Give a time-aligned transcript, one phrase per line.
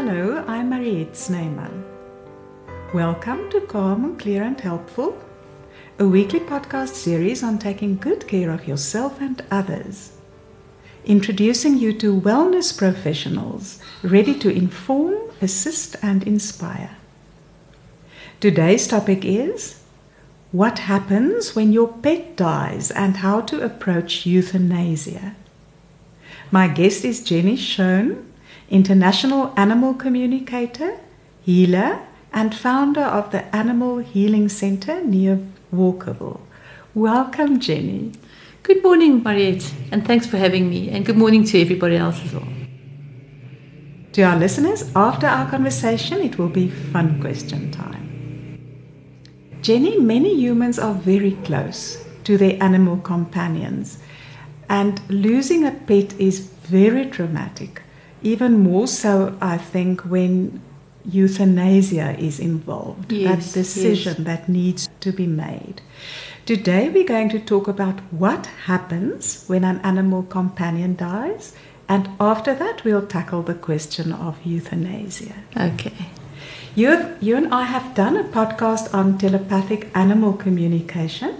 [0.00, 1.84] Hello, I'm Mariette Snyman.
[2.94, 5.18] Welcome to Calm, Clear and Helpful,
[5.98, 10.12] a weekly podcast series on taking good care of yourself and others.
[11.04, 16.96] Introducing you to wellness professionals ready to inform, assist, and inspire.
[18.38, 19.82] Today's topic is
[20.52, 25.34] What happens when your pet dies and how to approach euthanasia.
[26.52, 28.27] My guest is Jenny Shone,
[28.68, 30.98] international animal communicator,
[31.42, 32.00] healer,
[32.32, 35.38] and founder of the Animal Healing Center near
[35.74, 36.40] Walkerville.
[36.94, 38.12] Welcome, Jenny.
[38.62, 42.34] Good morning, Mariette, and thanks for having me, and good morning to everybody else as
[42.34, 42.48] well.
[44.12, 48.08] To our listeners, after our conversation, it will be fun question time.
[49.62, 53.98] Jenny, many humans are very close to their animal companions,
[54.68, 57.82] and losing a pet is very traumatic.
[58.22, 60.60] Even more so, I think, when
[61.04, 64.26] euthanasia is involved, Yes, that decision yes.
[64.26, 65.80] that needs to be made.
[66.44, 71.54] Today, we're going to talk about what happens when an animal companion dies,
[71.88, 75.34] and after that, we'll tackle the question of euthanasia.
[75.56, 75.92] Okay.
[76.74, 81.36] You, have, you and I have done a podcast on telepathic animal communication,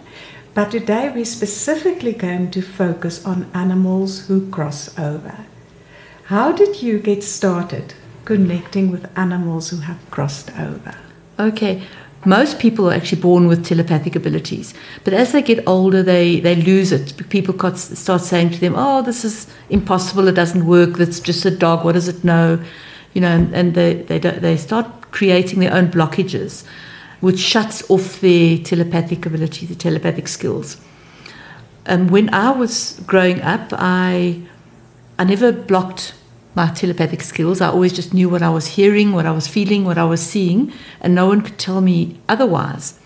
[0.55, 5.37] but today we're specifically going to focus on animals who cross over.
[6.29, 7.95] How did you get started
[8.27, 10.95] connecting with animals who have crossed over?
[11.39, 11.83] Okay.
[12.27, 16.55] Most people are actually born with telepathic abilities, but as they get older, they, they
[16.55, 17.17] lose it.
[17.31, 20.29] People start saying to them, "Oh, this is impossible.
[20.29, 20.99] It doesn't work.
[20.99, 21.83] That's just a dog.
[21.83, 22.63] What does it know?"
[23.15, 26.63] You know, and, and they they they start creating their own blockages,
[27.21, 30.77] which shuts off their telepathic ability, the telepathic skills.
[31.87, 34.43] Um, when I was growing up, I
[35.19, 36.15] I never blocked
[36.55, 37.61] my telepathic skills.
[37.61, 40.21] I always just knew what I was hearing, what I was feeling, what I was
[40.21, 42.99] seeing, and no one could tell me otherwise.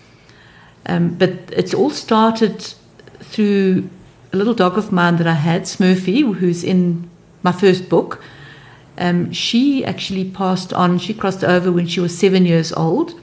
[0.85, 2.73] Um, but it all started
[3.19, 3.89] through
[4.31, 7.09] a little dog of mine that I had, Smurfy, who's in
[7.43, 8.23] my first book.
[8.97, 13.19] Um, she actually passed on, she crossed over when she was seven years old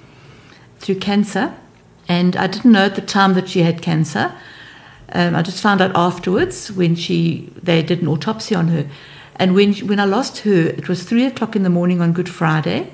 [0.78, 1.54] through cancer.
[2.08, 4.32] And I didn't know at the time that she had cancer.
[5.12, 8.86] Um, I just found out afterwards when she they did an autopsy on her.
[9.40, 12.28] And when when I lost her, it was three o'clock in the morning on Good
[12.28, 12.92] Friday,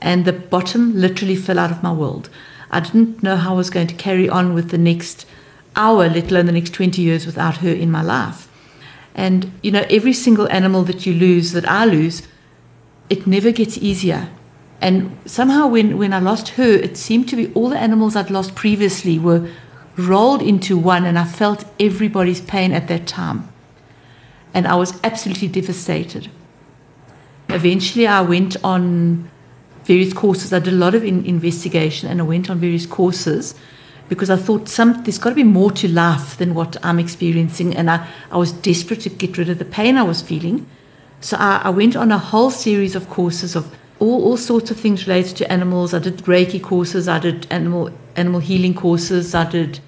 [0.00, 2.30] and the bottom literally fell out of my world.
[2.70, 5.26] I didn't know how I was going to carry on with the next
[5.74, 8.48] hour, let alone the next twenty years without her in my life.
[9.16, 12.22] And you know, every single animal that you lose, that I lose,
[13.08, 14.28] it never gets easier.
[14.80, 18.30] And somehow, when, when I lost her, it seemed to be all the animals I'd
[18.30, 19.50] lost previously were
[19.96, 23.49] rolled into one, and I felt everybody's pain at that time.
[24.54, 26.30] And I was absolutely devastated.
[27.48, 29.30] Eventually, I went on
[29.84, 30.52] various courses.
[30.52, 33.54] I did a lot of in- investigation, and I went on various courses
[34.08, 37.76] because I thought some there's got to be more to life than what I'm experiencing,
[37.76, 40.66] and I, I was desperate to get rid of the pain I was feeling.
[41.20, 44.78] So I, I went on a whole series of courses of all, all sorts of
[44.78, 45.94] things related to animals.
[45.94, 49.78] I did Reiki courses, I did animal animal healing courses, I did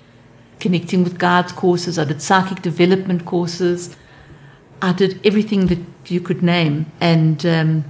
[0.60, 3.96] connecting with guides courses, I did psychic development courses.
[4.82, 5.78] I did everything that
[6.10, 6.90] you could name.
[7.00, 7.84] And um,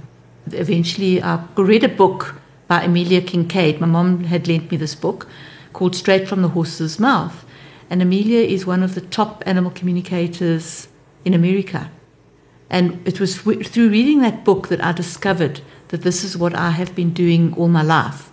[0.51, 2.35] eventually I read a book
[2.67, 3.79] by Amelia Kinkade.
[3.79, 5.27] My mom had lent me this book
[5.73, 7.45] called Straight from the Horse's Mouth.
[7.89, 10.87] And Amelia is one of the top animal communicators
[11.25, 11.89] in America.
[12.69, 16.71] And it was through reading that book that I discovered that this is what I
[16.71, 18.31] have been doing all my life.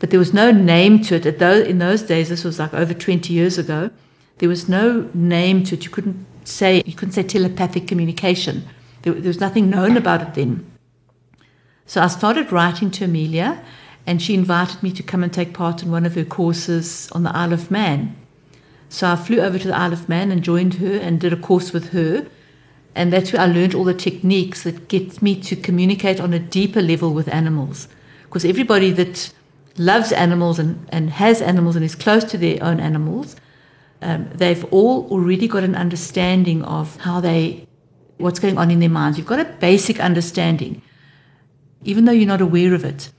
[0.00, 1.26] But there was no name to it.
[1.26, 3.90] In those days, this was like over 20 years ago,
[4.38, 5.84] there was no name to it.
[5.84, 8.66] You couldn't say, you couldn't say telepathic communication.
[9.02, 10.70] There, there was nothing known about it then.
[11.86, 13.62] So I started writing to Amelia,
[14.06, 17.22] and she invited me to come and take part in one of her courses on
[17.22, 18.16] the Isle of Man.
[18.88, 21.36] So I flew over to the Isle of Man and joined her and did a
[21.36, 22.26] course with her.
[22.94, 26.38] And that's where I learned all the techniques that get me to communicate on a
[26.38, 27.88] deeper level with animals.
[28.24, 29.32] Because everybody that
[29.76, 33.36] loves animals and, and has animals and is close to their own animals,
[34.02, 37.66] um, they've all already got an understanding of how they,
[38.18, 39.18] what's going on in their minds.
[39.18, 40.82] You've got a basic understanding,
[41.84, 43.12] even though you're not aware of it.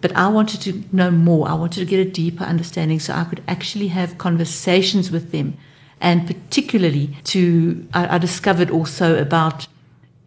[0.00, 1.48] But I wanted to know more.
[1.48, 5.56] I wanted to get a deeper understanding so I could actually have conversations with them.
[6.00, 9.66] And particularly to, I, I discovered also about,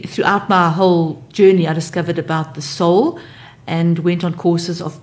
[0.08, 3.20] throughout my whole journey, I discovered about the soul
[3.68, 5.00] and went on courses of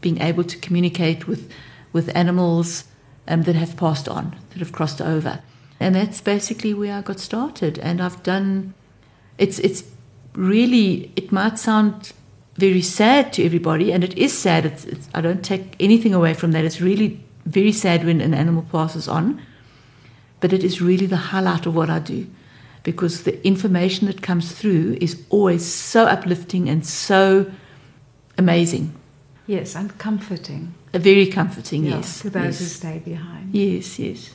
[0.00, 1.52] being able to communicate with,
[1.92, 2.84] with animals
[3.28, 5.40] um, that have passed on, that have crossed over.
[5.78, 7.78] And that's basically where I got started.
[7.78, 8.74] And I've done,
[9.36, 9.84] it's, it's
[10.32, 12.12] really, it might sound
[12.56, 14.66] very sad to everybody, and it is sad.
[14.66, 16.64] It's, it's, I don't take anything away from that.
[16.64, 19.40] It's really very sad when an animal passes on,
[20.40, 22.26] but it is really the highlight of what I do
[22.82, 27.50] because the information that comes through is always so uplifting and so
[28.36, 28.94] amazing.
[29.46, 30.74] Yes, and comforting.
[30.92, 32.20] Very comforting, yeah, yes.
[32.20, 32.58] To those yes.
[32.58, 33.54] who stay behind.
[33.54, 34.34] Yes, yes.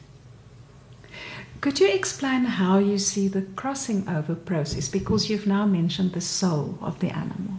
[1.61, 4.89] Could you explain how you see the crossing over process?
[4.89, 7.55] Because you've now mentioned the soul of the animal.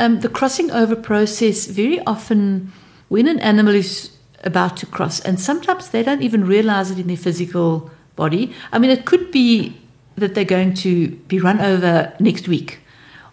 [0.00, 2.72] Um, the crossing over process, very often
[3.08, 4.10] when an animal is
[4.42, 8.52] about to cross, and sometimes they don't even realize it in their physical body.
[8.72, 9.76] I mean, it could be
[10.16, 12.80] that they're going to be run over next week,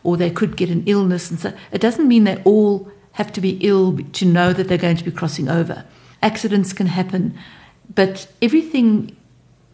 [0.03, 3.41] or they could get an illness, and so it doesn't mean they all have to
[3.41, 5.83] be ill to know that they're going to be crossing over.
[6.21, 7.35] Accidents can happen,
[7.95, 9.15] but everything,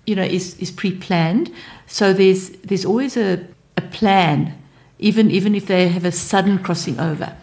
[0.05, 1.51] you know, is, is pre-planned.
[1.85, 3.45] So there's there's always a,
[3.75, 4.57] a plan,
[4.97, 7.35] even even if they have a sudden crossing over.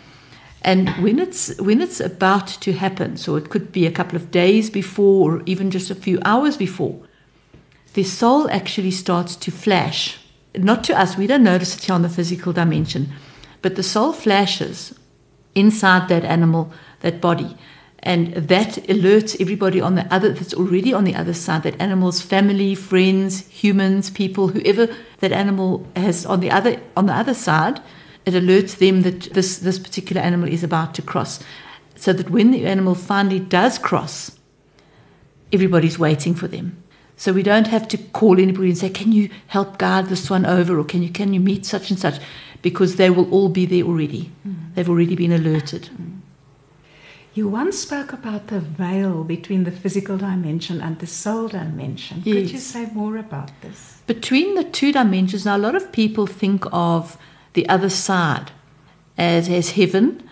[0.62, 4.30] And when it's when it's about to happen, so it could be a couple of
[4.30, 6.98] days before or even just a few hours before,
[7.92, 10.18] the soul actually starts to flash.
[10.54, 13.08] Not to us, we don't notice it here on the physical dimension,
[13.60, 14.94] but the soul flashes
[15.54, 17.56] inside that animal, that body.
[18.02, 22.22] And that alerts everybody on the other that's already on the other side, that animal's
[22.22, 24.88] family, friends, humans, people, whoever
[25.18, 27.80] that animal has on the other on the other side,
[28.24, 31.40] it alerts them that this, this particular animal is about to cross.
[31.94, 34.38] So that when the animal finally does cross,
[35.52, 36.79] everybody's waiting for them.
[37.20, 40.46] So we don't have to call anybody and say, Can you help guide this one
[40.46, 40.78] over?
[40.78, 42.18] Or can you can you meet such and such?
[42.62, 44.32] Because they will all be there already.
[44.48, 44.74] Mm.
[44.74, 45.90] They've already been alerted.
[45.92, 46.20] Mm.
[47.34, 52.22] You once spoke about the veil between the physical dimension and the soul dimension.
[52.24, 52.34] Yes.
[52.34, 54.00] Could you say more about this?
[54.06, 57.18] Between the two dimensions, now a lot of people think of
[57.52, 58.50] the other side
[59.18, 60.26] as, as heaven,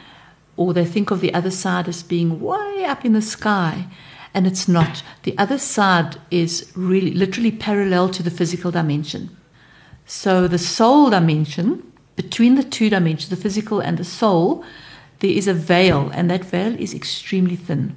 [0.56, 3.88] or they think of the other side as being way up in the sky.
[4.38, 5.02] And it's not.
[5.24, 9.36] The other side is really literally parallel to the physical dimension.
[10.06, 11.82] So the soul dimension,
[12.14, 14.64] between the two dimensions, the physical and the soul,
[15.18, 17.96] there is a veil, and that veil is extremely thin.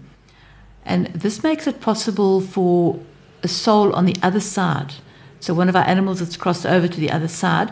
[0.84, 3.00] And this makes it possible for
[3.44, 4.96] a soul on the other side,
[5.40, 7.72] so one of our animals that's crossed over to the other side,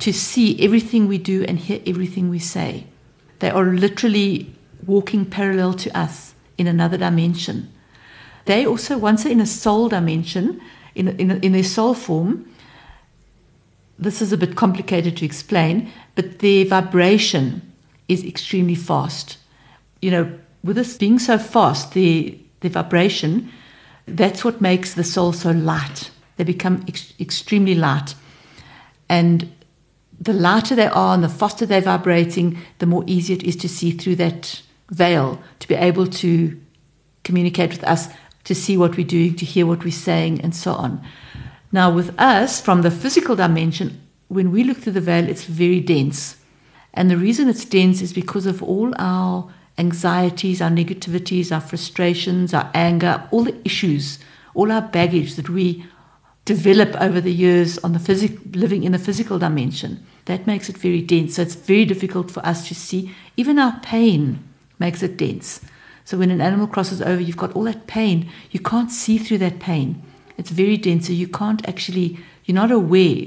[0.00, 2.88] to see everything we do and hear everything we say.
[3.38, 4.52] They are literally
[4.84, 7.71] walking parallel to us in another dimension.
[8.44, 10.60] They also, once they're in a soul dimension,
[10.94, 12.48] in, in, in their soul form,
[13.98, 17.72] this is a bit complicated to explain, but their vibration
[18.08, 19.38] is extremely fast.
[20.00, 23.50] You know, with this being so fast, the, the vibration,
[24.06, 26.10] that's what makes the soul so light.
[26.36, 28.14] They become ex- extremely light.
[29.08, 29.52] And
[30.20, 33.68] the lighter they are and the faster they're vibrating, the more easy it is to
[33.68, 36.60] see through that veil, to be able to
[37.24, 38.08] communicate with us,
[38.44, 41.04] to see what we're doing, to hear what we're saying, and so on.
[41.70, 45.80] Now, with us, from the physical dimension, when we look through the veil, it's very
[45.80, 46.36] dense.
[46.94, 52.52] And the reason it's dense is because of all our anxieties, our negativities, our frustrations,
[52.52, 54.18] our anger, all the issues,
[54.54, 55.86] all our baggage that we
[56.44, 60.04] develop over the years on the physic, living in the physical dimension.
[60.26, 61.36] That makes it very dense.
[61.36, 63.14] So it's very difficult for us to see.
[63.36, 64.42] Even our pain
[64.78, 65.60] makes it dense.
[66.04, 68.30] So when an animal crosses over, you've got all that pain.
[68.50, 70.02] You can't see through that pain.
[70.36, 73.26] It's very dense, so you can't actually, you're not aware.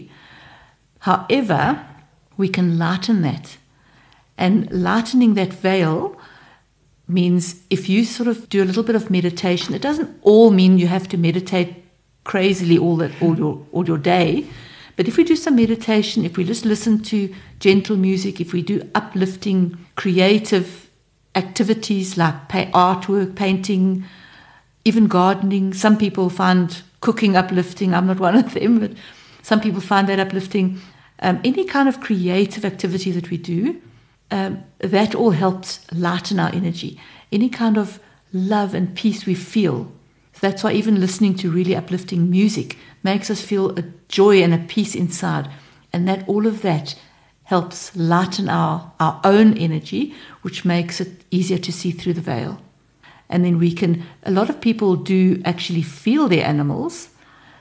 [0.99, 1.85] However,
[2.37, 3.57] we can lighten that.
[4.37, 6.17] And lightening that veil
[7.07, 10.77] means if you sort of do a little bit of meditation, it doesn't all mean
[10.77, 11.83] you have to meditate
[12.23, 14.45] crazily all that all your all your day.
[14.95, 18.61] But if we do some meditation, if we just listen to gentle music, if we
[18.61, 20.84] do uplifting, creative
[21.35, 24.05] activities like artwork, painting,
[24.83, 27.93] even gardening, some people find cooking uplifting.
[27.93, 28.91] I'm not one of them, but
[29.41, 30.79] some people find that uplifting.
[31.19, 33.81] Um, any kind of creative activity that we do,
[34.31, 36.99] um, that all helps lighten our energy.
[37.31, 37.99] Any kind of
[38.33, 39.91] love and peace we feel
[40.41, 44.59] that's why even listening to really uplifting music makes us feel a joy and a
[44.59, 45.49] peace inside.
[45.93, 46.95] And that all of that
[47.45, 52.59] helps lighten our, our own energy, which makes it easier to see through the veil.
[53.29, 57.09] And then we can, a lot of people do actually feel their animals,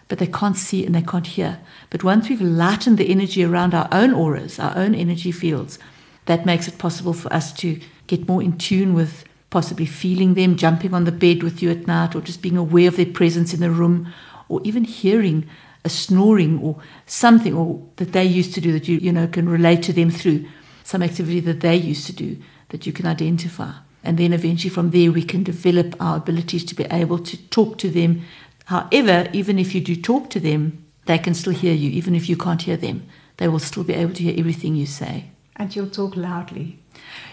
[0.09, 1.61] but they can't see and they can't hear.
[1.91, 5.79] But once we've lightened the energy around our own auras, our own energy fields,
[6.27, 10.57] that makes it possible for us to get more in tune with possibly feeling them
[10.57, 13.55] jumping on the bed with you at night, or just being aware of their presence
[13.55, 14.13] in the room,
[14.49, 15.49] or even hearing
[15.85, 16.77] a snoring or
[17.07, 20.11] something or that they used to do that you you know can relate to them
[20.11, 20.45] through.
[20.85, 22.37] some activity that they used to do
[22.69, 23.73] that you can identify.
[24.05, 27.79] And then eventually from there, we can develop our abilities to be able to talk
[27.79, 28.23] to them.
[28.67, 31.91] However, even if you do talk to them, they can still hear you.
[31.91, 33.07] Even if you can't hear them,
[33.39, 35.31] they will still be able to hear everything you say.
[35.57, 36.79] And you'll talk loudly.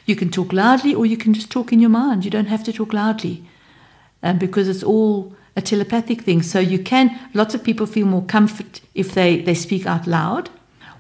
[0.05, 2.23] You can talk loudly or you can just talk in your mind.
[2.23, 3.43] You don't have to talk loudly
[4.23, 6.41] um, because it's all a telepathic thing.
[6.41, 10.49] So you can, lots of people feel more comfort if they, they speak out loud.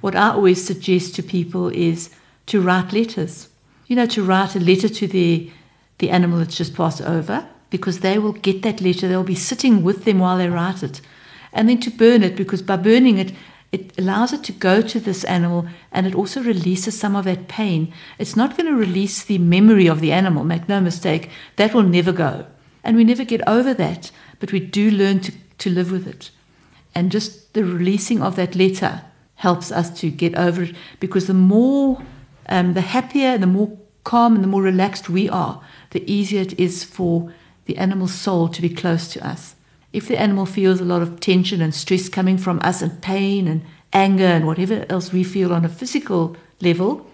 [0.01, 2.09] What I always suggest to people is
[2.47, 3.47] to write letters.
[3.87, 5.51] You know, to write a letter to the,
[5.99, 9.07] the animal that's just passed over because they will get that letter.
[9.07, 11.01] They'll be sitting with them while they write it.
[11.53, 13.33] And then to burn it because by burning it,
[13.71, 17.47] it allows it to go to this animal and it also releases some of that
[17.47, 17.93] pain.
[18.19, 21.29] It's not going to release the memory of the animal, make no mistake.
[21.55, 22.45] That will never go.
[22.83, 26.31] And we never get over that, but we do learn to, to live with it.
[26.93, 29.03] And just the releasing of that letter
[29.35, 32.01] helps us to get over it because the more,
[32.49, 36.59] um, the happier the more calm and the more relaxed we are, the easier it
[36.59, 37.31] is for
[37.65, 39.55] the animal's soul to be close to us.
[39.93, 43.47] If the animal feels a lot of tension and stress coming from us and pain
[43.47, 43.61] and
[43.93, 47.05] anger and whatever else we feel on a physical level,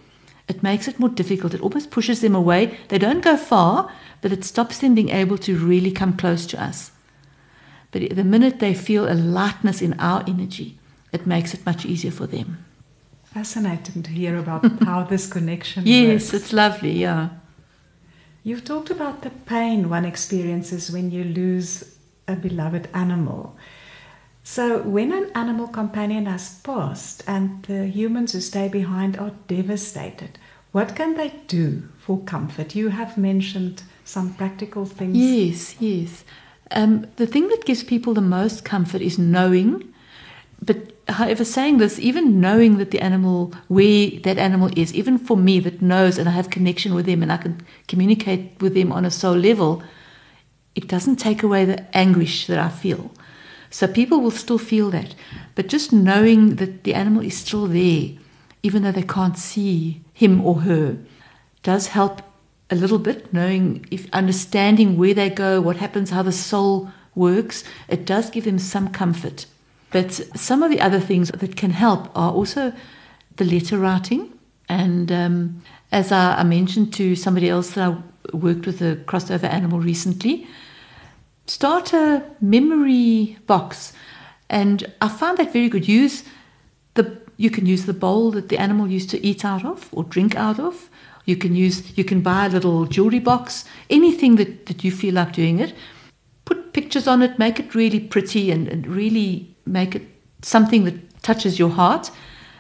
[0.48, 1.54] it makes it more difficult.
[1.54, 2.78] It almost pushes them away.
[2.88, 3.92] They don't go far,
[4.22, 6.92] but it stops them being able to really come close to us.
[7.92, 10.78] But the minute they feel a lightness in our energy,
[11.12, 12.66] it makes it much easier for them.
[13.24, 16.34] Fascinating to hear about how this connection Yes, works.
[16.34, 17.30] it's lovely, yeah.
[18.44, 21.96] You've talked about the pain one experiences when you lose
[22.28, 23.56] a beloved animal.
[24.44, 30.40] So, when an animal companion has passed and the humans who stay behind are devastated,
[30.72, 32.74] what can they do for comfort?
[32.76, 35.18] You have mentioned some practical things.
[35.18, 36.24] Yes, yes.
[36.72, 39.94] Um, the thing that gives people the most comfort is knowing.
[40.62, 45.38] But however, saying this, even knowing that the animal, where that animal is, even for
[45.38, 48.92] me that knows and I have connection with them and I can communicate with them
[48.92, 49.84] on a soul level,
[50.76, 53.12] it doesn't take away the anguish that I feel.
[53.70, 55.16] So people will still feel that.
[55.56, 58.12] But just knowing that the animal is still there,
[58.64, 60.98] even though they can't see him or her,
[61.64, 62.22] does help
[62.70, 67.64] a little bit, knowing if understanding where they go, what happens, how the soul works,
[67.88, 69.46] it does give them some comfort.
[69.92, 72.74] But some of the other things that can help are also
[73.38, 74.34] the letter writing.
[74.68, 79.46] And um, as I, I mentioned to somebody else that I worked with a crossover
[79.46, 80.48] animal recently,
[81.46, 83.94] start a memory box.
[84.50, 85.88] And I found that very good.
[85.88, 86.24] Use
[86.96, 90.04] the you can use the bowl that the animal used to eat out of or
[90.04, 90.90] drink out of.
[91.28, 95.16] You can use you can buy a little jewelry box, anything that, that you feel
[95.16, 95.74] like doing it.
[96.46, 100.04] Put pictures on it, make it really pretty and, and really make it
[100.42, 102.12] something that touches your heart.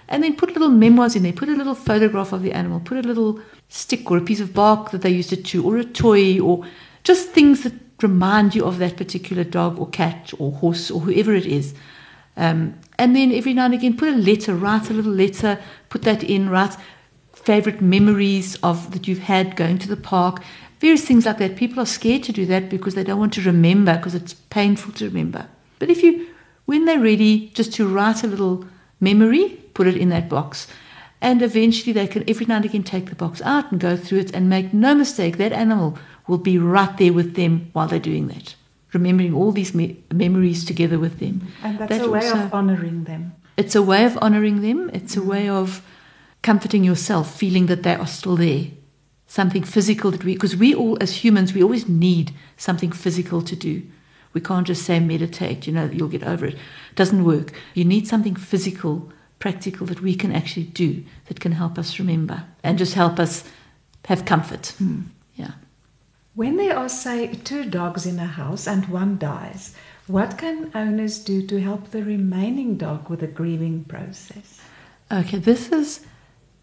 [0.09, 2.97] And then put little memoirs in there, put a little photograph of the animal, put
[2.97, 5.85] a little stick or a piece of bark that they used to chew, or a
[5.85, 6.65] toy, or
[7.03, 11.33] just things that remind you of that particular dog or cat or horse or whoever
[11.33, 11.73] it is.
[12.35, 15.59] Um, and then every now and again, put a letter, write a little letter,
[15.89, 16.75] put that in, write
[17.47, 20.43] favorite memories of that you've had going to the park,
[20.81, 21.55] various things like that.
[21.55, 24.91] People are scared to do that because they don't want to remember because it's painful
[24.91, 25.47] to remember.
[25.79, 26.27] But if you,
[26.65, 28.65] when they're ready, just to write a little
[28.99, 30.67] memory, put it in that box.
[31.21, 34.19] And eventually they can every now and again take the box out and go through
[34.19, 38.11] it and make no mistake, that animal will be right there with them while they're
[38.11, 38.55] doing that,
[38.91, 41.47] remembering all these me- memories together with them.
[41.63, 43.31] And that's That a way also- of honoring them.
[43.55, 45.31] It's a way of honoring them, it's a mm.
[45.33, 45.81] way of
[46.47, 48.67] comforting yourself, feeling that they are still there.
[49.25, 53.53] Something physical that we, because we all, as humans, we always need something physical to
[53.53, 53.83] do.
[54.31, 56.53] We can't just say meditate, you know, you'll get over it.
[56.53, 57.51] It doesn't work.
[57.73, 62.45] You need something physical, practical that we can actually do that can help us remember
[62.63, 63.43] and just help us
[64.05, 64.67] have comfort.
[64.77, 65.01] Hmm.
[65.35, 65.55] Yeah.
[66.33, 69.75] When there are, say, two dogs in a house and one dies,
[70.07, 74.61] what can owners do to help the remaining dog with the grieving process?
[75.11, 76.05] Okay, this is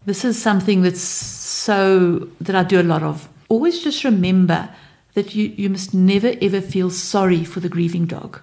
[0.05, 3.27] this is something that's so that I do a lot of.
[3.49, 4.69] Always just remember
[5.13, 8.39] that you, you must never ever feel sorry for the grieving dog.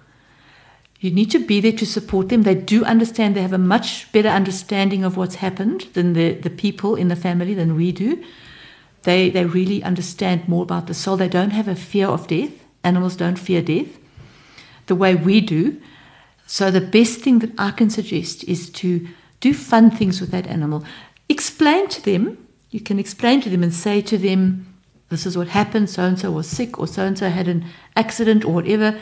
[0.99, 2.43] You need to be there to support them.
[2.43, 6.49] They do understand, they have a much better understanding of what's happened than the, the
[6.49, 8.23] people in the family than we do.
[9.01, 11.17] They, they really understand more about the soul.
[11.17, 12.51] They don't have a fear of death.
[12.85, 13.99] Animals don't fear death
[14.87, 15.81] the way we do.
[16.45, 19.07] So, the best thing that I can suggest is to
[19.39, 20.83] do fun things with that animal.
[21.29, 24.73] Explain to them, you can explain to them and say to them,
[25.09, 27.65] This is what happened, so and so was sick, or so and so had an
[27.95, 28.99] accident, or whatever.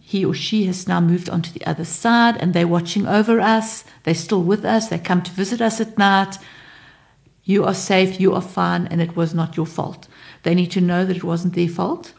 [0.00, 3.40] He or she has now moved on to the other side and they're watching over
[3.40, 3.84] us.
[4.02, 4.88] They're still with us.
[4.88, 6.36] They come to visit us at night.
[7.42, 10.06] You are safe, you are fine, and it was not your fault.
[10.42, 12.12] They need to know that it wasn't their fault.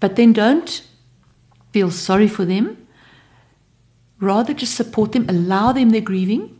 [0.00, 0.82] But then don't
[1.72, 2.86] feel sorry for them.
[4.20, 6.59] Rather, just support them, allow them their grieving,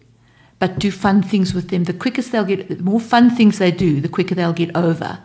[0.60, 1.84] but do fun things with them.
[1.84, 5.18] The quickest they'll get, the more fun things they do, the quicker they'll get over.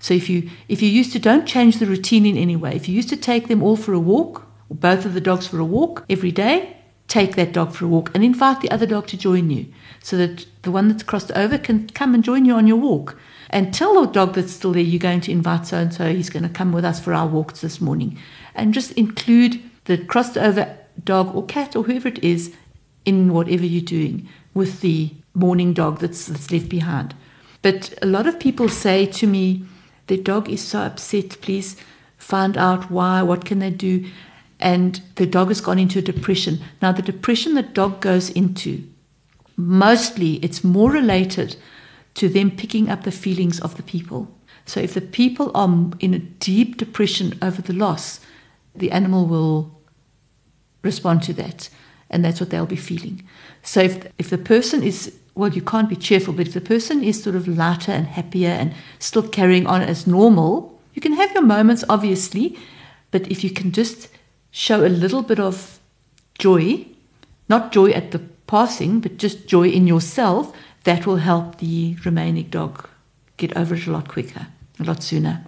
[0.00, 2.74] So if you if you used to don't change the routine in any way.
[2.74, 5.46] If you used to take them all for a walk, or both of the dogs
[5.46, 8.86] for a walk every day, take that dog for a walk and invite the other
[8.86, 9.66] dog to join you,
[10.02, 13.18] so that the one that's crossed over can come and join you on your walk.
[13.50, 16.14] And tell the dog that's still there you're going to invite so and so.
[16.14, 18.18] He's going to come with us for our walks this morning,
[18.54, 22.54] and just include the crossed over dog or cat or whoever it is
[23.04, 27.14] in whatever you're doing with the mourning dog that's, that's left behind.
[27.62, 29.64] But a lot of people say to me,
[30.06, 31.76] the dog is so upset, please
[32.16, 34.04] find out why, what can they do?
[34.58, 36.60] And the dog has gone into depression.
[36.82, 38.86] Now, the depression the dog goes into,
[39.56, 41.56] mostly it's more related
[42.14, 44.28] to them picking up the feelings of the people.
[44.66, 48.20] So if the people are in a deep depression over the loss,
[48.74, 49.80] the animal will
[50.82, 51.68] respond to that,
[52.10, 53.22] and that's what they'll be feeling.
[53.62, 57.02] So if if the person is well, you can't be cheerful, but if the person
[57.02, 61.32] is sort of lighter and happier and still carrying on as normal, you can have
[61.32, 62.58] your moments, obviously,
[63.10, 64.08] but if you can just
[64.50, 65.78] show a little bit of
[66.38, 66.84] joy,
[67.48, 72.48] not joy at the passing, but just joy in yourself, that will help the remaining
[72.50, 72.88] dog
[73.36, 74.46] get over it a lot quicker,
[74.78, 75.44] a lot sooner.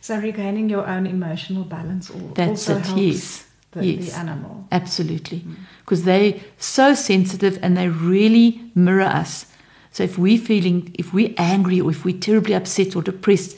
[0.00, 3.46] So regaining your own emotional balance That's also it, helps yes.
[3.72, 4.12] the, yes.
[4.12, 4.68] the animal.
[4.70, 5.40] Absolutely.
[5.40, 5.56] Mm.
[5.84, 9.46] Because they're so sensitive and they really mirror us.
[9.92, 13.56] So if we're feeling, if we're angry or if we're terribly upset or depressed,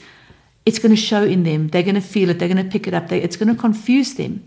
[0.65, 1.69] it's going to show in them.
[1.69, 2.39] They're going to feel it.
[2.39, 3.07] They're going to pick it up.
[3.07, 4.43] They, it's going to confuse them.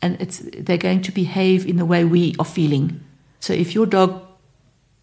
[0.00, 3.00] And it's, they're going to behave in the way we are feeling.
[3.40, 4.22] So if your dog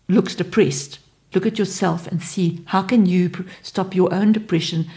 [0.07, 0.99] looks depressed,
[1.33, 4.87] look at yourself and see how can you stop your own depression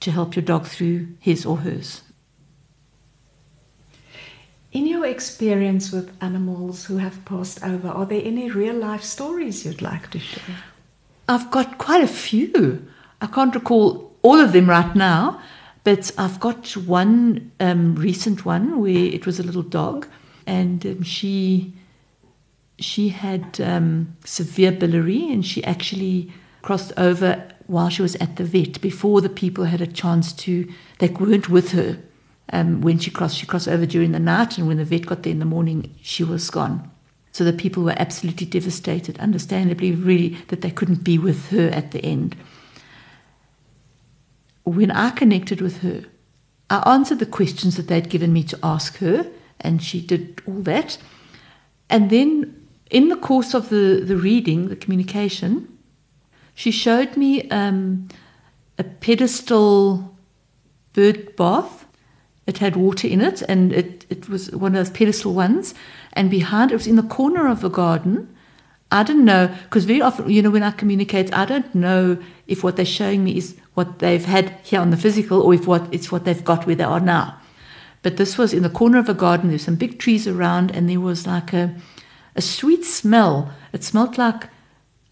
[0.00, 2.02] to help your dog through his or hers.
[4.70, 9.64] In your experience with animals who have passed over, are there any real life stories
[9.64, 10.56] you'd like to share?
[11.26, 12.86] I've got quite a few.
[13.22, 15.40] I can't recall all of them right now,
[15.84, 20.06] but I've got one um, recent one where it was a little dog,
[20.46, 21.72] and um, she
[22.78, 28.44] she had um, severe biliary, and she actually crossed over while she was at the
[28.44, 30.70] vet before the people had a chance to.
[30.98, 31.98] They weren't with her
[32.52, 33.36] um, when she crossed.
[33.36, 35.94] She crossed over during the night, and when the vet got there in the morning,
[36.02, 36.90] she was gone.
[37.32, 41.92] So the people were absolutely devastated, understandably, really, that they couldn't be with her at
[41.92, 42.36] the end.
[44.64, 46.04] When I connected with her,
[46.70, 49.30] I answered the questions that they'd given me to ask her,
[49.60, 50.98] and she did all that.
[51.88, 55.78] And then, in the course of the, the reading, the communication,
[56.54, 58.08] she showed me um,
[58.78, 60.16] a pedestal
[60.92, 61.86] bird bath.
[62.48, 65.74] It had water in it, and it, it was one of those pedestal ones.
[66.14, 68.34] And behind it was in the corner of the garden.
[68.90, 72.64] I didn't know, because very often, you know, when I communicate, I don't know if
[72.64, 75.86] what they're showing me is what they've had here on the physical or if what
[75.92, 77.38] it's what they've got where they are now.
[78.02, 79.50] But this was in the corner of a garden.
[79.50, 81.74] There's some big trees around, and there was like a,
[82.34, 83.52] a sweet smell.
[83.74, 84.48] It smelled like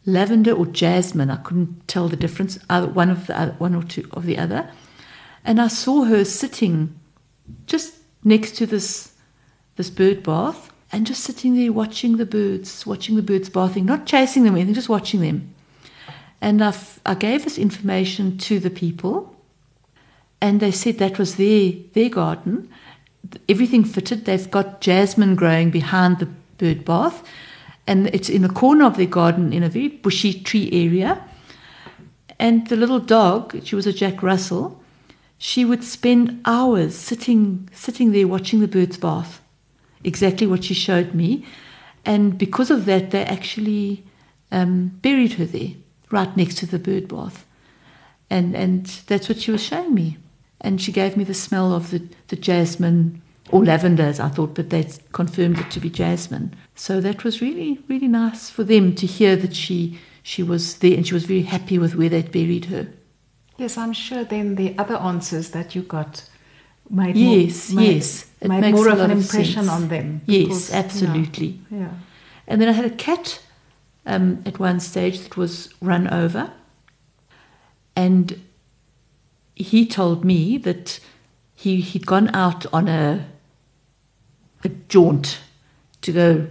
[0.06, 1.30] lavender or jasmine.
[1.30, 2.58] I couldn't tell the difference.
[2.70, 4.70] One of the other, one or two of the other.
[5.44, 6.98] And I saw her sitting
[7.66, 9.12] just next to this
[9.76, 14.06] this bird bath and just sitting there watching the birds, watching the birds bathing, not
[14.06, 15.54] chasing them or anything, just watching them.
[16.40, 19.34] And I, I gave this information to the people,
[20.40, 22.70] and they said that was their, their garden.
[23.48, 24.24] Everything fitted.
[24.24, 26.26] They've got jasmine growing behind the
[26.58, 27.26] bird bath,
[27.86, 31.22] and it's in the corner of their garden in a very bushy tree area.
[32.38, 34.80] And the little dog, she was a Jack Russell,
[35.38, 39.40] she would spend hours sitting, sitting there watching the birds bath
[40.04, 41.44] exactly what she showed me.
[42.04, 44.04] And because of that, they actually
[44.52, 45.70] um, buried her there,
[46.10, 47.44] right next to the bird bath.
[48.30, 50.16] And, and that's what she was showing me.
[50.60, 53.20] And she gave me the smell of the, the jasmine
[53.50, 56.54] or lavender, as I thought, but they confirmed it to be jasmine.
[56.74, 60.94] So that was really, really nice for them to hear that she, she was there
[60.96, 62.88] and she was very happy with where they'd buried her.
[63.58, 66.28] Yes, I'm sure then the other answers that you got
[66.90, 69.68] made yes, more, made, yes, it made makes more of an impression sense.
[69.68, 70.20] on them.
[70.26, 71.60] Yes, because, you know, absolutely.
[71.70, 71.90] yeah.
[72.46, 73.40] And then I had a cat
[74.04, 76.52] um, at one stage that was run over.
[77.96, 78.40] And
[79.54, 81.00] he told me that
[81.54, 83.26] he, he'd gone out on a,
[84.62, 85.40] a jaunt
[86.02, 86.46] to go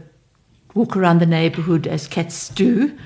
[0.73, 2.97] walk around the neighborhood as cats do.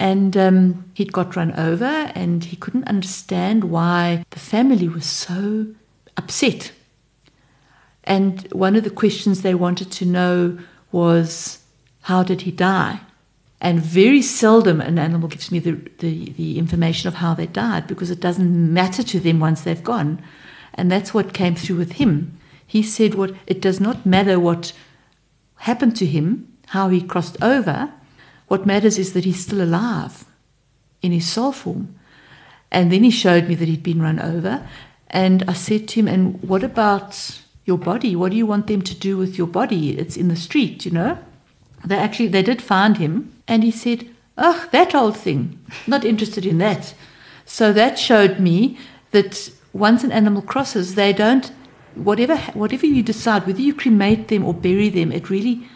[0.00, 5.66] And um, he'd got run over, and he couldn't understand why the family was so
[6.16, 6.72] upset.
[8.04, 10.58] And one of the questions they wanted to know
[10.90, 11.62] was,
[12.02, 13.00] How did he die?
[13.60, 17.86] And very seldom an animal gives me the, the, the, information of how they died
[17.86, 20.22] because it doesn't matter to them once they've gone.
[20.72, 22.38] And that's what came through with him.
[22.66, 24.72] He said, what, It does not matter what
[25.56, 27.92] happened to him, how he crossed over.
[28.50, 30.24] What matters is that he's still alive
[31.02, 31.94] in his soul form.
[32.72, 34.66] And then he showed me that he'd been run over.
[35.06, 38.16] And I said to him, And what about your body?
[38.16, 39.96] What do you want them to do with your body?
[39.96, 41.16] It's in the street, you know?
[41.84, 45.64] They actually they did find him and he said, Oh, that old thing.
[45.86, 46.92] Not interested in that.
[47.46, 48.78] So that showed me
[49.12, 51.52] that once an animal crosses, they don't
[51.94, 55.68] whatever whatever you decide, whether you cremate them or bury them, it really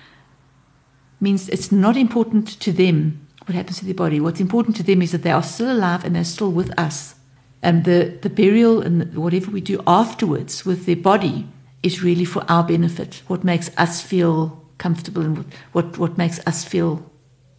[1.21, 4.21] means it's not important to them what happens to their body.
[4.21, 7.15] What's important to them is that they are still alive and they're still with us.
[7.63, 11.47] And the, the burial and whatever we do afterwards with their body
[11.83, 16.65] is really for our benefit, what makes us feel comfortable and what, what, makes us
[16.65, 17.11] feel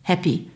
[0.03, 0.51] happy.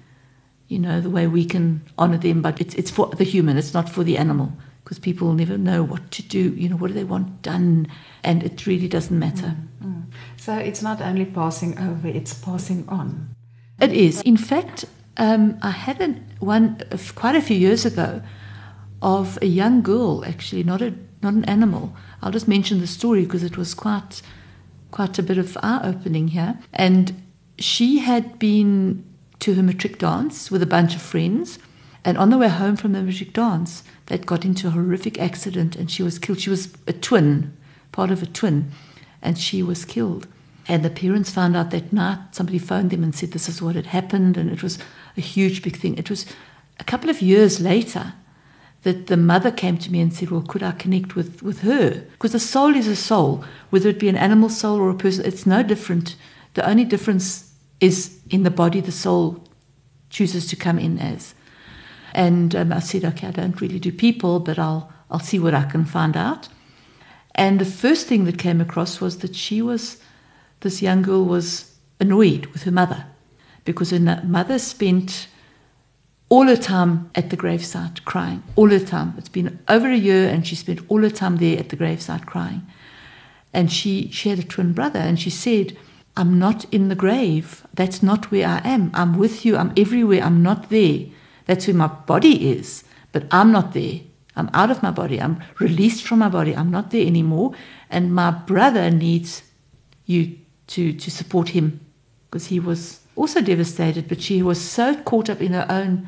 [0.67, 3.73] You know, the way we can honor them, but it's, it's for the human, it's
[3.73, 4.51] not for the animal
[4.83, 6.53] because people never know what to do.
[6.55, 7.87] You know, what do they want done?
[8.23, 9.55] And it really doesn't matter.
[9.78, 9.78] Mm.
[10.39, 13.35] So it's not only passing over, it's passing on.
[13.81, 14.21] It is.
[14.21, 14.85] In fact,
[15.17, 16.81] um, I had an, one
[17.15, 18.21] quite a few years ago
[19.01, 21.93] of a young girl, actually, not a not an animal.
[22.21, 24.21] I'll just mention the story because it was quite
[24.91, 26.57] quite a bit of eye opening here.
[26.73, 27.21] And
[27.57, 29.03] she had been
[29.39, 31.59] to her matric dance with a bunch of friends.
[32.05, 35.75] And on the way home from the matric dance, they'd got into a horrific accident
[35.75, 36.39] and she was killed.
[36.39, 37.55] She was a twin,
[37.91, 38.71] part of a twin,
[39.21, 40.27] and she was killed.
[40.67, 43.75] And the parents found out that night, somebody phoned them and said this is what
[43.75, 44.77] had happened, and it was
[45.17, 45.97] a huge big thing.
[45.97, 46.25] It was
[46.79, 48.13] a couple of years later
[48.83, 52.05] that the mother came to me and said, Well, could I connect with, with her?
[52.11, 55.25] Because a soul is a soul, whether it be an animal soul or a person,
[55.25, 56.15] it's no different.
[56.53, 59.43] The only difference is in the body the soul
[60.09, 61.33] chooses to come in as.
[62.13, 65.53] And um, I said, Okay, I don't really do people, but I'll, I'll see what
[65.53, 66.47] I can find out.
[67.39, 69.97] And the first thing that came across was that she was,
[70.59, 73.05] this young girl was annoyed with her mother
[73.63, 75.29] because her mother spent
[76.27, 79.13] all her time at the gravesite crying, all her time.
[79.17, 82.25] It's been over a year and she spent all her time there at the gravesite
[82.25, 82.67] crying.
[83.53, 85.77] And she, she had a twin brother and she said,
[86.17, 87.65] I'm not in the grave.
[87.73, 88.91] That's not where I am.
[88.93, 89.55] I'm with you.
[89.55, 90.23] I'm everywhere.
[90.23, 91.05] I'm not there.
[91.45, 94.01] That's where my body is, but I'm not there.
[94.39, 95.21] I'm out of my body.
[95.21, 96.55] I'm released from my body.
[96.55, 97.53] I'm not there anymore.
[97.89, 99.43] And my brother needs
[100.05, 101.79] you to, to support him
[102.29, 106.07] because he was also devastated, but she was so caught up in her own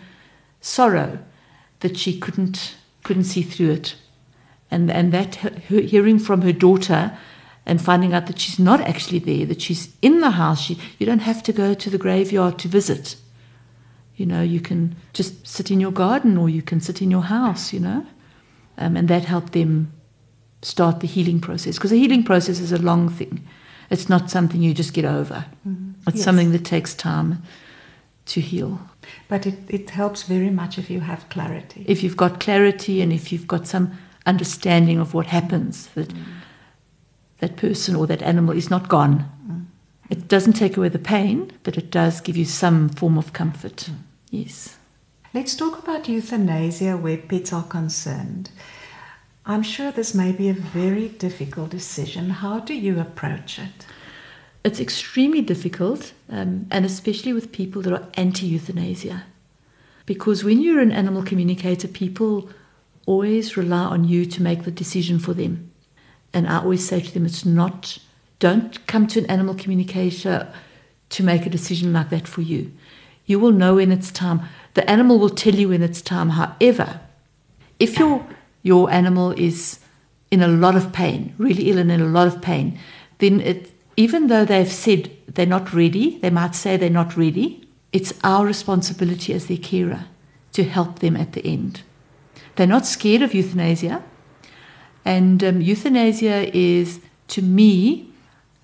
[0.61, 1.19] sorrow
[1.81, 3.95] that she couldn't couldn't see through it,
[4.69, 7.17] and and that her, hearing from her daughter
[7.65, 10.61] and finding out that she's not actually there, that she's in the house.
[10.61, 13.15] She, you don't have to go to the graveyard to visit.
[14.15, 17.23] You know, you can just sit in your garden or you can sit in your
[17.23, 17.73] house.
[17.73, 18.05] You know,
[18.81, 19.91] um, and that helped them
[20.61, 23.47] start the healing process because the healing process is a long thing.
[23.89, 25.45] It's not something you just get over.
[25.67, 25.91] Mm-hmm.
[26.07, 26.25] It's yes.
[26.25, 27.43] something that takes time
[28.27, 28.79] to heal.
[29.27, 31.85] But it, it helps very much if you have clarity.
[31.87, 36.23] If you've got clarity and if you've got some understanding of what happens, that mm.
[37.39, 39.25] that person or that animal is not gone.
[39.47, 39.65] Mm.
[40.09, 43.89] It doesn't take away the pain, but it does give you some form of comfort.
[43.89, 43.95] Mm.
[44.29, 44.77] Yes.
[45.33, 48.49] Let's talk about euthanasia where pets are concerned.
[49.45, 52.31] I'm sure this may be a very difficult decision.
[52.31, 53.85] How do you approach it?
[54.65, 59.23] It's extremely difficult, um, and especially with people that are anti euthanasia.
[60.05, 62.49] Because when you're an animal communicator, people
[63.05, 65.71] always rely on you to make the decision for them.
[66.33, 67.99] And I always say to them, it's not,
[68.39, 70.53] don't come to an animal communicator
[71.11, 72.73] to make a decision like that for you.
[73.25, 74.41] You will know when it's time.
[74.73, 76.29] The animal will tell you when it's time.
[76.29, 77.01] However,
[77.79, 78.25] if your,
[78.63, 79.79] your animal is
[80.29, 82.79] in a lot of pain, really ill and in a lot of pain,
[83.17, 87.67] then it, even though they've said they're not ready, they might say they're not ready,
[87.91, 90.05] it's our responsibility as their carer
[90.53, 91.81] to help them at the end.
[92.55, 94.03] They're not scared of euthanasia,
[95.03, 98.12] and um, euthanasia is, to me,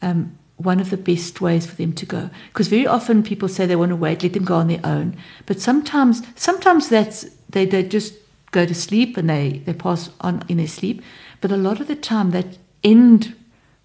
[0.02, 2.30] um, one of the best ways for them to go.
[2.50, 5.16] Because very often people say they want to wait, let them go on their own.
[5.46, 8.16] But sometimes, sometimes that's they, they just
[8.52, 11.02] go to sleep and they, they pass on in their sleep.
[11.42, 13.36] But a lot of the time, that end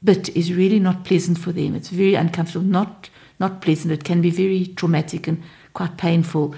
[0.03, 1.75] bit is really not pleasant for them.
[1.75, 3.93] It's very uncomfortable, not not pleasant.
[3.93, 5.43] It can be very traumatic and
[5.75, 6.55] quite painful.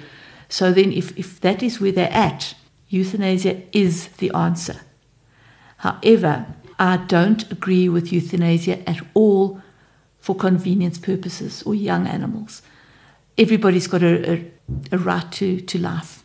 [0.49, 2.55] So then, if, if that is where they're at,
[2.89, 4.77] euthanasia is the answer.
[5.79, 6.47] However,
[6.79, 9.63] I don't agree with euthanasia at all
[10.25, 12.63] for convenience purposes or young animals.
[13.37, 14.51] Everybody's got a, a,
[14.93, 16.25] a right to, to life,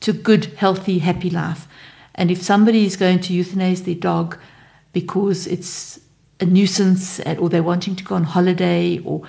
[0.00, 1.68] to good, healthy, happy life.
[2.14, 4.38] And if somebody is going to euthanize their dog
[4.94, 6.00] because it's
[6.40, 9.26] a nuisance or they're wanting to go on holiday or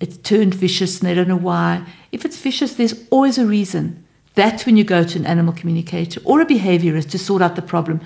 [0.00, 4.02] it's turned vicious and they don't know why, if it's vicious, there's always a reason.
[4.36, 7.62] That's when you go to an animal communicator or a behaviorist to sort out the
[7.74, 8.00] problem.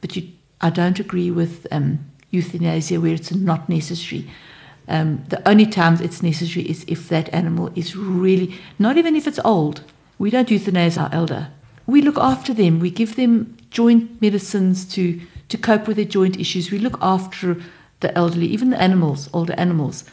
[0.00, 0.28] But you,
[0.60, 4.30] I don't agree with um, euthanasia where it's not necessary.
[4.90, 9.26] Um, the only times it's necessary is if that animal is really, not even if
[9.26, 9.82] it's old.
[10.18, 11.48] We don't euthanize our elder
[11.90, 12.78] we look after them.
[12.78, 16.70] We give them joint medicines to, to cope with their joint issues.
[16.70, 17.60] We look after
[18.00, 20.04] the elderly, even the animals, older animals.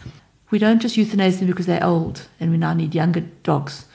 [0.49, 3.85] We don't just euthanize them because they're old and we now need younger dogs.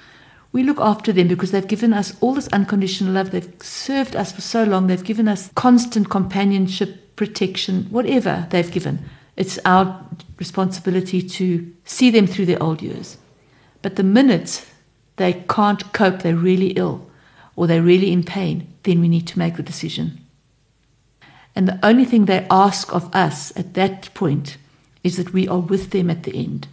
[0.53, 3.31] We look after them because they've given us all this unconditional love.
[3.31, 4.87] They've served us for so long.
[4.87, 8.99] They've given us constant companionship, protection, whatever they've given.
[9.37, 10.05] It's our
[10.47, 11.47] responsibility to
[11.85, 13.17] see them through their old years.
[13.83, 14.67] But the minute
[15.17, 16.97] they can't cope, they're really ill,
[17.57, 20.07] or they're really in pain, then we need to make the decision.
[21.55, 24.57] And the only thing they ask of us at that point
[25.05, 26.67] is that we are with them at the end.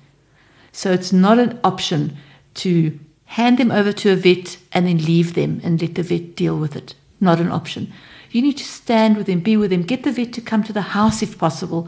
[0.71, 2.17] So it's not an option
[2.55, 6.35] to hand them over to a vet and then leave them and let the vet
[6.35, 6.95] deal with it.
[7.19, 7.91] Not an option.
[8.31, 10.73] You need to stand with them, be with them, get the vet to come to
[10.73, 11.87] the house if possible.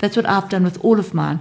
[0.00, 1.40] That's what I've done with all of mine.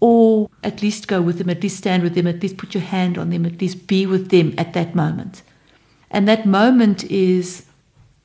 [0.00, 2.82] Or at least go with them, at least stand with them, at least put your
[2.82, 5.42] hand on them, at least be with them at that moment.
[6.10, 7.66] And that moment is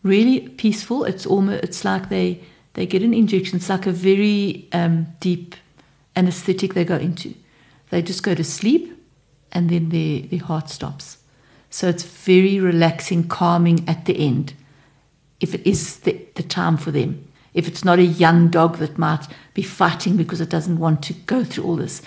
[0.03, 1.05] really peaceful.
[1.05, 2.41] It's almost it's like they
[2.73, 3.57] they get an injection.
[3.57, 5.55] It's like a very um, deep
[6.15, 7.33] anesthetic they go into.
[7.89, 9.01] They just go to sleep,
[9.51, 11.17] and then their their heart stops.
[11.69, 14.53] So it's very relaxing, calming at the end.
[15.39, 18.97] If it is the, the time for them, if it's not a young dog that
[18.97, 19.27] might
[19.59, 22.01] be fighting because it doesn't want to go through all this.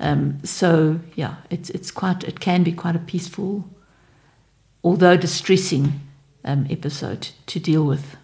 [0.00, 3.68] Um, so yeah, it's it's quite it can be quite a peaceful
[4.82, 6.00] although distressing
[6.44, 8.16] um, episode to deal with.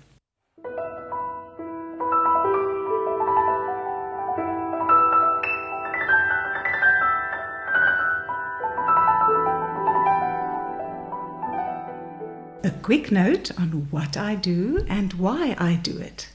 [12.63, 16.29] A quick note on what I do and why I do it.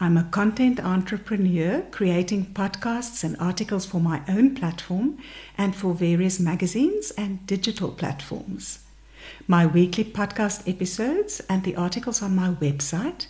[0.00, 5.18] I'm a content entrepreneur creating podcasts and articles for my own platform
[5.56, 8.80] and for various magazines and digital platforms.
[9.46, 13.26] My weekly podcast episodes and the articles on my website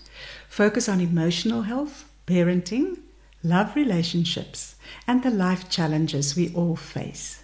[0.48, 2.98] focus on emotional health, parenting,
[3.42, 7.42] love relationships, and the life challenges we all face.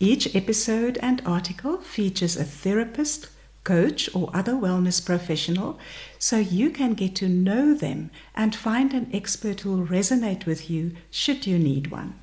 [0.00, 3.28] Each episode and article features a therapist,
[3.64, 5.78] coach, or other wellness professional
[6.18, 10.70] so you can get to know them and find an expert who will resonate with
[10.70, 12.14] you should you need one.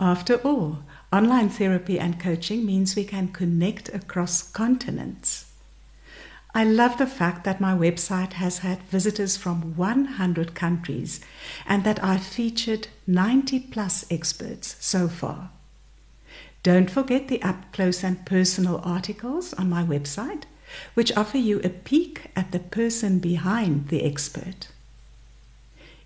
[0.00, 0.78] After all,
[1.12, 5.46] Online therapy and coaching means we can connect across continents.
[6.54, 11.20] I love the fact that my website has had visitors from 100 countries
[11.66, 15.50] and that I've featured 90 plus experts so far.
[16.62, 20.42] Don't forget the up close and personal articles on my website,
[20.94, 24.68] which offer you a peek at the person behind the expert.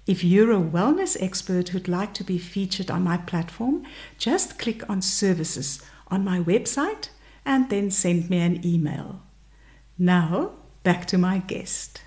[0.07, 3.85] If you're a wellness expert who'd like to be featured on my platform,
[4.19, 7.09] just click on services on my website
[7.45, 9.23] and then send me an email.
[9.99, 12.03] Now, back to my guest.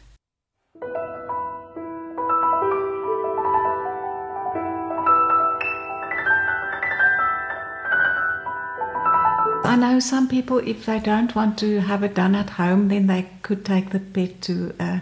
[9.68, 13.08] I know some people, if they don't want to have it done at home, then
[13.08, 15.02] they could take the pet to a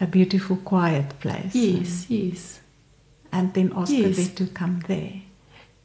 [0.00, 1.54] a beautiful, quiet place.
[1.54, 2.60] Yes, yes.
[3.32, 4.02] And then ask yes.
[4.02, 5.22] the vet to come there.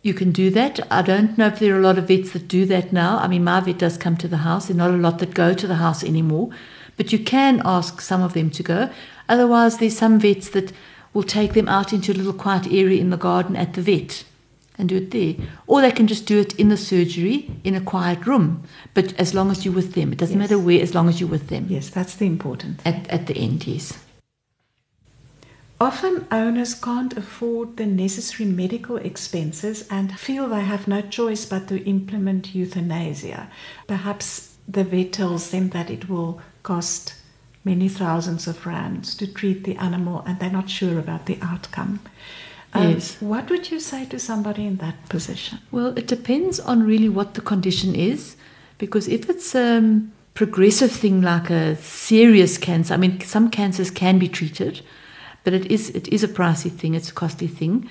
[0.02, 0.80] You can do that.
[0.92, 3.18] I don't know if there are a lot of vets that do that now.
[3.18, 4.68] I mean, my vet does come to the house.
[4.68, 6.50] There are not a lot that go to the house anymore.
[6.96, 8.90] But you can ask some of them to go.
[9.28, 10.72] Otherwise, there's some vets that
[11.14, 14.24] will take them out into a little quiet area in the garden at the vet
[14.80, 15.36] and do it there.
[15.68, 18.64] Or they can just do it in the surgery in a quiet room.
[18.94, 20.50] But as long as you're with them, it doesn't yes.
[20.50, 21.68] matter where, as long as you're with them.
[21.70, 22.82] Yes, that's the important.
[22.86, 24.00] At, at the end, yes.
[25.82, 31.70] Often owners can't afford the necessary medical expenses and feel they have no choice but
[31.70, 33.50] to implement euthanasia.
[33.88, 37.14] Perhaps the vet tells them that it will cost
[37.64, 42.02] many thousands of rands to treat the animal and they're not sure about the outcome.
[42.74, 43.18] Um, yes.
[43.20, 45.60] What would you say to somebody in that position?
[45.72, 48.36] Well, it depends on really what the condition is,
[48.80, 53.92] Because if it's a um, progressive thing like a serious cancer, I mean, some cancers
[53.92, 54.82] can be treated,
[55.44, 56.96] but it is it is a pricey thing.
[56.96, 57.90] It's a costly thing.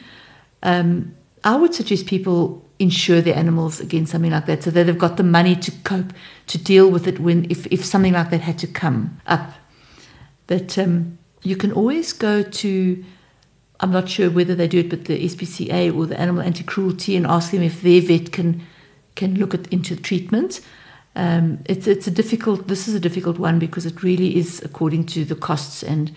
[0.62, 1.14] Um,
[1.44, 5.18] I would suggest people insure their animals against something like that, so that they've got
[5.18, 6.12] the money to cope
[6.46, 9.52] to deal with it when if if something like that had to come up.
[10.46, 13.04] But um, you can always go to
[13.80, 17.16] I'm not sure whether they do it, but the SPCA or the Animal Anti Cruelty,
[17.16, 18.62] and ask them if their vet can
[19.14, 20.60] can look at into treatment.
[21.14, 22.68] Um, it's it's a difficult.
[22.68, 26.14] This is a difficult one because it really is according to the costs, and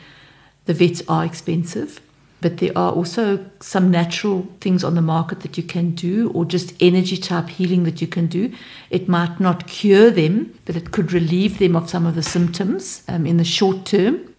[0.65, 2.02] the vets are expensive.
[2.41, 6.43] But there are also some natural things on the market that you can do, or
[6.43, 8.52] just energy type healing that you can do.
[8.89, 13.04] It might not cure them, but it could relieve them of some of the symptoms
[13.08, 14.34] um, in the short term.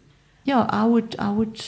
[0.45, 1.65] Yeah, I would I would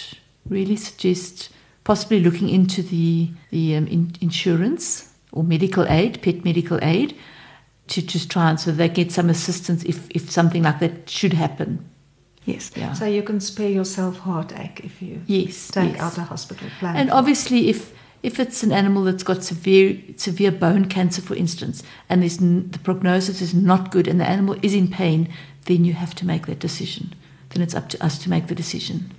[0.48, 1.50] really suggest
[1.84, 7.16] possibly looking into the the um, in, insurance or medical aid, pet medical aid,
[7.88, 11.32] to just try and so they get some assistance if if something like that should
[11.32, 11.84] happen.
[12.46, 12.72] Yes.
[12.76, 12.92] Yeah.
[12.92, 16.00] So you can spare yourself heartache if you yes, take yes.
[16.00, 16.96] out a hospital plan.
[16.96, 21.82] And obviously, if if it's an animal that's got severe severe bone cancer, for instance,
[22.08, 25.28] and there's n- the prognosis is not good, and the animal is in pain,
[25.64, 27.14] then you have to make that decision.
[27.50, 29.12] Then it's up to us to make the decision.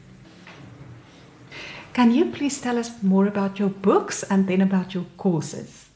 [1.95, 5.87] Can you please tell us more about your books and then about your courses?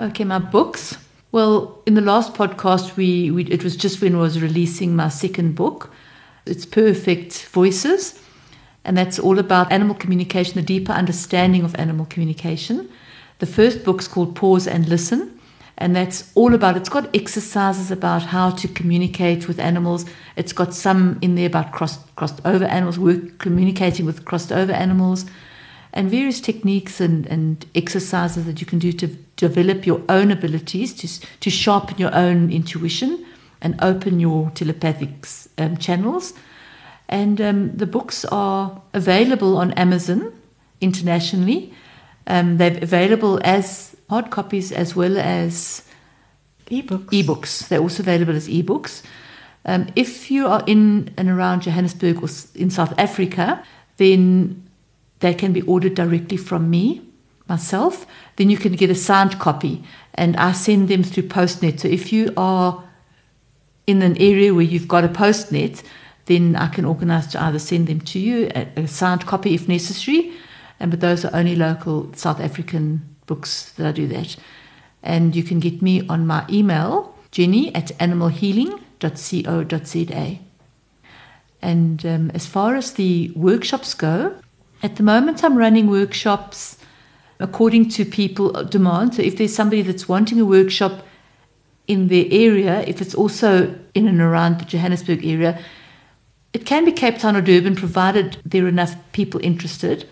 [0.00, 0.98] Okay, my books.
[1.30, 5.08] Well, in the last podcast, we, we it was just when I was releasing my
[5.08, 5.92] second book.
[6.46, 8.20] It's Perfect Voices,
[8.84, 12.88] and that's all about animal communication, the deeper understanding of animal communication.
[13.38, 15.35] The first book's called Pause and Listen,
[15.78, 20.06] and that's all about it's got exercises about how to communicate with animals.
[20.36, 24.72] It's got some in there about crossed crossed over animals work communicating with crossed over
[24.72, 25.26] animals
[25.96, 30.94] and various techniques and, and exercises that you can do to develop your own abilities
[30.94, 31.08] to,
[31.40, 33.24] to sharpen your own intuition
[33.62, 36.34] and open your telepathic um, channels.
[37.08, 40.32] And um, the books are available on amazon
[40.82, 41.72] internationally.
[42.26, 45.82] Um, they're available as hard copies as well as
[46.70, 47.08] ebooks.
[47.10, 47.68] Ebooks.
[47.68, 49.02] They're also available as ebooks.
[49.64, 53.64] Um, if you are in and around Johannesburg or in South Africa,
[53.96, 54.68] then
[55.20, 57.02] they can be ordered directly from me,
[57.48, 58.06] myself.
[58.36, 59.82] Then you can get a signed copy,
[60.14, 61.80] and I send them through Postnet.
[61.80, 62.84] So if you are
[63.86, 65.82] in an area where you've got a Postnet,
[66.26, 69.68] then I can organize to either send them to you, a, a signed copy if
[69.68, 70.32] necessary,
[70.78, 74.36] and but those are only local South African books that I do that.
[75.02, 80.38] And you can get me on my email, jenny at animalhealing.co.za.
[81.62, 84.36] And um, as far as the workshops go,
[84.82, 86.76] at the moment I'm running workshops
[87.38, 89.14] according to people demand.
[89.14, 91.06] So if there's somebody that's wanting a workshop
[91.86, 95.62] in their area, if it's also in and around the Johannesburg area,
[96.52, 100.08] it can be Cape Town or Durban, provided there are enough people interested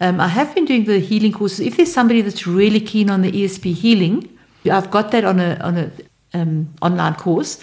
[0.00, 1.60] Um, I have been doing the healing courses.
[1.60, 4.38] If there's somebody that's really keen on the ESP healing,
[4.70, 5.90] I've got that on a on a
[6.32, 7.62] um, online course,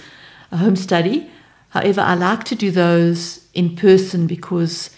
[0.51, 1.29] a home study.
[1.69, 4.91] However, I like to do those in person because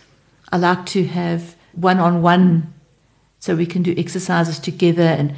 [0.51, 2.73] I like to have one on one,
[3.39, 5.33] so we can do exercises together and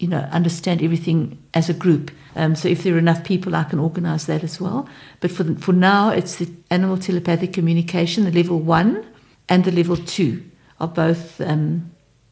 [0.00, 2.10] you know understand everything as a group.
[2.34, 4.88] Um, so if there are enough people, I can organise that as well.
[5.20, 9.06] But for for now, it's the animal telepathic communication, the level one
[9.48, 10.42] and the level two
[10.82, 11.90] are both um,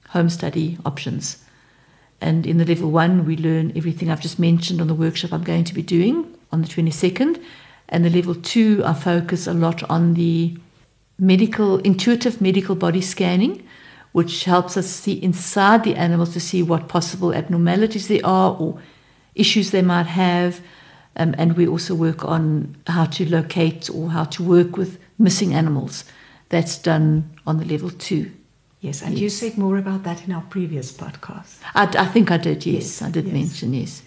[0.09, 1.42] home study options.
[2.20, 5.44] And in the level one, we learn everything I've just mentioned on the workshop I'm
[5.44, 7.42] going to be doing on the 22nd.
[7.88, 10.59] And the level two, I focus a lot on the
[11.18, 13.66] medical, intuitive medical body scanning,
[14.12, 18.80] which helps us see inside the animals to see what possible abnormalities there are or
[19.34, 20.61] issues they might have.
[21.16, 25.55] Um, and we also work on how to locate or how to work with missing
[25.55, 26.05] animals.
[26.51, 28.32] That's done on the level two.
[28.80, 29.20] Yes, and yes.
[29.20, 31.58] you said more about that in our previous podcast.
[31.74, 32.74] I, I think I did, yes.
[32.74, 33.34] yes I did yes.
[33.34, 34.02] mention, yes.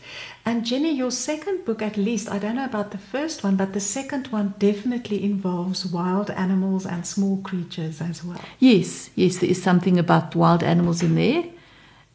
[0.45, 3.73] And Jenny, your second book, at least, I don't know about the first one, but
[3.73, 8.41] the second one definitely involves wild animals and small creatures as well.
[8.57, 11.45] Yes, yes, there is something about wild animals in there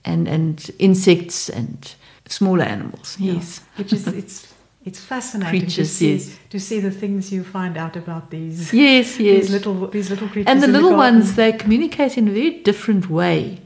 [0.04, 1.94] and, and insects and
[2.26, 3.61] smaller animals, yes.
[3.61, 4.54] Yeah, which is, it's
[4.85, 6.39] it's fascinating creatures, to see yes.
[6.51, 8.72] to see the things you find out about these.
[8.72, 9.43] Yes, yes.
[9.43, 10.51] These little these little creatures.
[10.51, 13.61] And the little the ones they communicate in a very different way.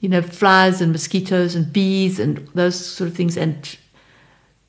[0.00, 3.76] You know, flies and mosquitoes and bees and those sort of things and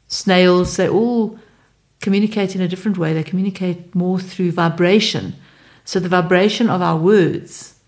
[0.08, 1.40] snails, they all
[2.00, 3.14] communicate in a different way.
[3.14, 5.36] They communicate more through vibration.
[5.86, 7.80] So the vibration of our words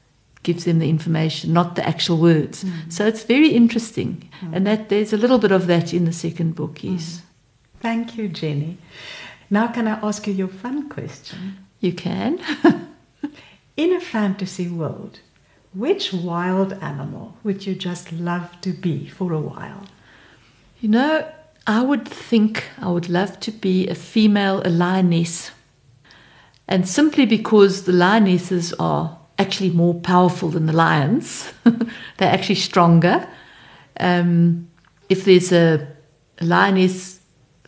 [0.44, 2.64] gives them the information, not the actual words.
[2.64, 2.92] Mm.
[2.92, 4.30] So it's very interesting.
[4.42, 4.56] Mm.
[4.56, 7.18] And that there's a little bit of that in the second book, yes.
[7.18, 7.22] Mm.
[7.86, 8.80] Thank you, Jenny.
[9.52, 11.68] Now, can I ask you your fun question?
[11.80, 12.40] You can.
[13.78, 15.20] In a fantasy world,
[15.72, 19.84] which wild animal would you just love to be for a while?
[20.82, 21.32] You know,
[21.68, 25.52] I would think I would love to be a female, a lioness.
[26.68, 31.54] And simply because the lionesses are actually more powerful than the lions,
[32.18, 33.30] they're actually stronger.
[34.00, 34.70] Um,
[35.08, 35.88] if there's a,
[36.40, 37.15] a lioness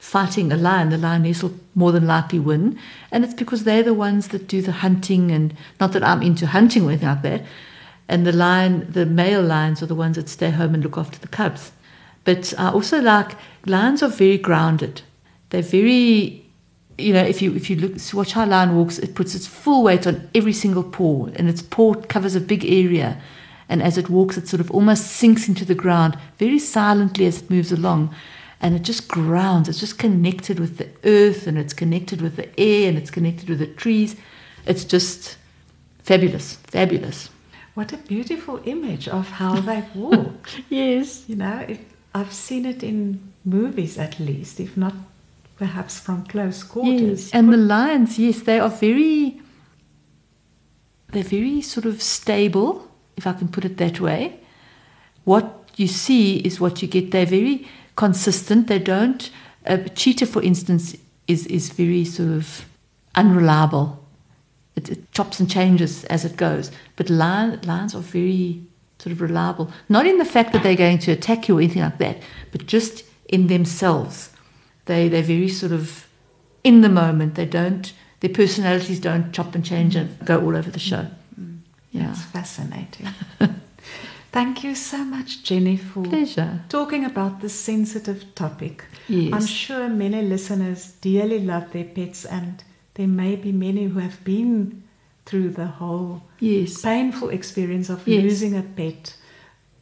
[0.08, 2.80] fighting a lion, the lioness will more than likely win.
[3.12, 6.48] And it's because they're the ones that do the hunting, and not that I'm into
[6.48, 7.44] hunting or anything like that.
[8.08, 11.20] And the lion, the male lions, are the ones that stay home and look after
[11.20, 11.74] the cubs.
[12.24, 13.36] But I also like
[13.66, 15.02] lions are very grounded.
[15.50, 16.46] They're very,
[16.98, 19.46] you know, if you if you look watch how a lion walks, it puts its
[19.46, 23.22] full weight on every single paw, and its paw covers a big area.
[23.68, 27.42] And as it walks, it sort of almost sinks into the ground very silently as
[27.42, 28.16] it moves along
[28.62, 29.70] and it just grounds.
[29.70, 33.50] It's just connected with the earth and it's connected with the air and it's connected
[33.50, 34.16] with the trees.
[34.66, 35.38] It's just
[36.04, 37.30] fabulous, fabulous.
[37.76, 40.50] What a beautiful image of how they walk.
[40.70, 41.28] yes.
[41.28, 41.80] You know, if,
[42.16, 44.94] I've seen it in movies at least, if not
[45.58, 47.26] perhaps from close quarters.
[47.26, 47.32] Yes.
[47.34, 49.42] And the lions, yes, they are very,
[51.12, 54.40] they're very sort of stable, if I can put it that way.
[55.24, 57.12] What you see is what you get.
[57.12, 57.68] They're very
[57.98, 58.68] consistent.
[58.68, 59.30] They don't.
[59.66, 60.96] A cheetah, for instance,
[61.28, 62.66] is is very sort of
[63.16, 64.06] unreliable.
[64.78, 66.72] It, it chops and changes as it goes.
[66.96, 68.62] But lion, lions are very
[69.00, 69.72] sort of reliable.
[69.90, 72.18] Not in the fact that they're going to attack you or anything like that,
[72.52, 74.30] but just in themselves.
[74.86, 76.08] They they're very sort of
[76.64, 77.36] in the moment.
[77.36, 77.92] They don't.
[78.22, 81.06] Their personalities don't chop and change and go all over the show.
[81.40, 81.58] Mm-hmm.
[81.92, 83.10] Yeah, it's fascinating.
[84.32, 86.62] Thank you so much, Jenny, for Pleasure.
[86.70, 88.86] talking about this sensitive topic.
[89.08, 89.34] Yes.
[89.34, 92.64] I'm sure many listeners dearly love their pets, and
[92.96, 94.84] there may be many who have been
[95.26, 96.82] through the whole yes.
[96.82, 98.24] painful experience of yes.
[98.24, 99.16] losing a pet.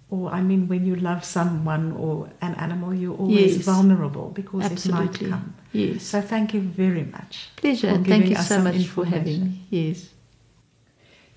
[0.10, 3.66] Or, I mean, when you love someone or an animal, you're always yes.
[3.66, 5.28] vulnerable because Absolutely.
[5.28, 5.56] it might come.
[5.74, 6.04] Yes.
[6.04, 7.50] So, thank you very much.
[7.56, 9.66] Pleasure, and thank you so much for having me.
[9.70, 10.10] Yes.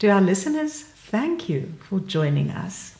[0.01, 2.98] To our listeners, thank you for joining us.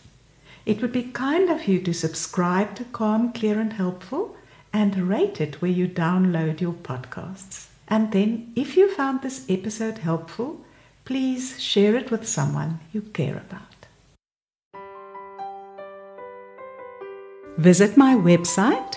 [0.69, 4.37] It would be kind of you to subscribe to Calm, Clear and Helpful
[4.71, 7.69] and rate it where you download your podcasts.
[7.89, 10.61] And then, if you found this episode helpful,
[11.07, 13.63] please share it with someone you care about.
[17.57, 18.97] Visit my website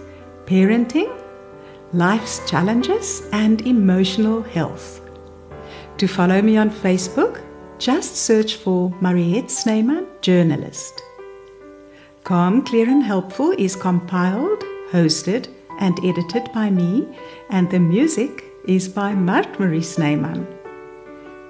[0.45, 1.11] parenting,
[1.93, 5.01] life's challenges, and emotional health.
[5.97, 7.41] To follow me on Facebook,
[7.79, 11.03] Just search for Mariette Snyman, journalist.
[12.23, 15.47] Calm, Clear and Helpful is compiled, hosted,
[15.79, 17.07] and edited by me,
[17.51, 20.47] and the music is by Mart Marie Snyman.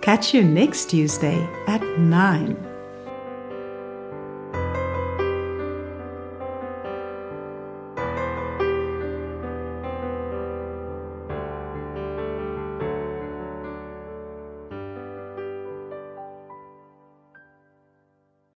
[0.01, 2.66] Catch you next Tuesday at 9.